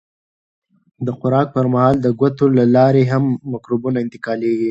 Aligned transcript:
د 1.05 1.07
خوراک 1.17 1.47
پر 1.55 1.65
مهال 1.73 1.95
د 2.01 2.07
ګوتو 2.19 2.45
له 2.57 2.63
لارې 2.75 3.03
هم 3.11 3.23
مکروبونه 3.51 3.97
انتقالېږي. 4.01 4.59